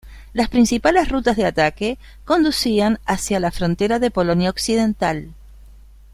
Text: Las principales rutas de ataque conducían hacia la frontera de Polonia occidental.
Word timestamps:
Las 0.33 0.49
principales 0.49 1.09
rutas 1.09 1.37
de 1.37 1.45
ataque 1.45 1.99
conducían 2.25 2.97
hacia 3.05 3.39
la 3.39 3.51
frontera 3.51 3.99
de 3.99 4.09
Polonia 4.09 4.49
occidental. 4.49 5.29